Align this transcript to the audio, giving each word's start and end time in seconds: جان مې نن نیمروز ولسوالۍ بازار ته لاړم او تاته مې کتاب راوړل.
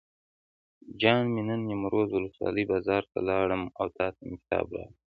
جان 1.01 1.23
مې 1.33 1.41
نن 1.47 1.61
نیمروز 1.69 2.09
ولسوالۍ 2.13 2.63
بازار 2.71 3.03
ته 3.11 3.19
لاړم 3.29 3.63
او 3.79 3.85
تاته 3.97 4.21
مې 4.27 4.35
کتاب 4.41 4.65
راوړل. 4.75 4.93